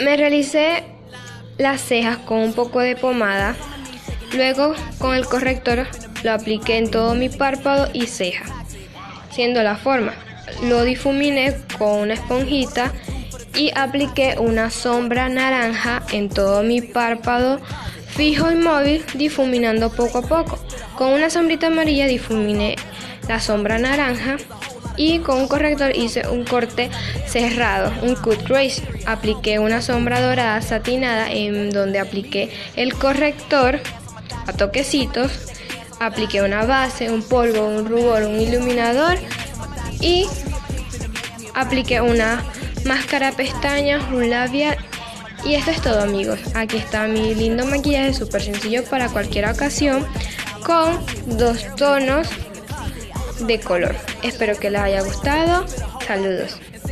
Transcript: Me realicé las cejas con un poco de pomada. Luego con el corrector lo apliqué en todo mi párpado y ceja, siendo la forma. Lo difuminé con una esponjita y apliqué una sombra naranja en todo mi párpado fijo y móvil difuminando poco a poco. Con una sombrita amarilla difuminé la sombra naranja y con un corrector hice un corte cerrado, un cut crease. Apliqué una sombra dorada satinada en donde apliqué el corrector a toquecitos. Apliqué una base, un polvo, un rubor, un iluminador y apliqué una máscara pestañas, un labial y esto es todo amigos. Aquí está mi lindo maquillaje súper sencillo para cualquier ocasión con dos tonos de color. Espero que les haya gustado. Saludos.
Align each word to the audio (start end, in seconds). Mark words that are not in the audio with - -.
Me 0.00 0.16
realicé 0.16 0.84
las 1.58 1.80
cejas 1.80 2.18
con 2.18 2.38
un 2.38 2.52
poco 2.52 2.80
de 2.80 2.94
pomada. 2.94 3.56
Luego 4.32 4.74
con 4.98 5.14
el 5.14 5.26
corrector 5.26 5.86
lo 6.22 6.32
apliqué 6.32 6.78
en 6.78 6.90
todo 6.90 7.14
mi 7.14 7.28
párpado 7.28 7.88
y 7.92 8.06
ceja, 8.06 8.44
siendo 9.30 9.62
la 9.62 9.76
forma. 9.76 10.14
Lo 10.62 10.84
difuminé 10.84 11.56
con 11.78 11.98
una 12.00 12.14
esponjita 12.14 12.92
y 13.54 13.72
apliqué 13.74 14.36
una 14.38 14.70
sombra 14.70 15.28
naranja 15.28 16.02
en 16.12 16.28
todo 16.28 16.62
mi 16.62 16.80
párpado 16.80 17.60
fijo 18.06 18.50
y 18.50 18.56
móvil 18.56 19.04
difuminando 19.14 19.90
poco 19.90 20.18
a 20.18 20.22
poco. 20.22 20.58
Con 20.96 21.12
una 21.12 21.30
sombrita 21.30 21.68
amarilla 21.68 22.06
difuminé 22.06 22.76
la 23.28 23.40
sombra 23.40 23.78
naranja 23.78 24.36
y 24.98 25.20
con 25.20 25.38
un 25.38 25.48
corrector 25.48 25.96
hice 25.96 26.28
un 26.28 26.44
corte 26.44 26.90
cerrado, 27.26 27.92
un 28.02 28.16
cut 28.16 28.42
crease. 28.42 28.82
Apliqué 29.06 29.58
una 29.58 29.80
sombra 29.80 30.20
dorada 30.20 30.60
satinada 30.60 31.30
en 31.32 31.70
donde 31.70 32.00
apliqué 32.00 32.50
el 32.76 32.92
corrector 32.94 33.80
a 34.46 34.52
toquecitos. 34.52 35.32
Apliqué 36.00 36.42
una 36.42 36.64
base, 36.64 37.10
un 37.10 37.22
polvo, 37.22 37.66
un 37.66 37.88
rubor, 37.88 38.22
un 38.22 38.40
iluminador 38.40 39.16
y 40.00 40.26
apliqué 41.54 42.00
una 42.00 42.44
máscara 42.84 43.32
pestañas, 43.32 44.04
un 44.12 44.30
labial 44.30 44.76
y 45.44 45.54
esto 45.54 45.70
es 45.70 45.80
todo 45.80 46.02
amigos. 46.02 46.38
Aquí 46.54 46.76
está 46.76 47.06
mi 47.08 47.34
lindo 47.34 47.64
maquillaje 47.66 48.14
súper 48.14 48.42
sencillo 48.42 48.84
para 48.84 49.08
cualquier 49.08 49.48
ocasión 49.48 50.06
con 50.64 51.00
dos 51.38 51.64
tonos 51.76 52.28
de 53.46 53.60
color. 53.60 53.94
Espero 54.22 54.58
que 54.58 54.70
les 54.70 54.80
haya 54.80 55.02
gustado. 55.02 55.66
Saludos. 56.06 56.58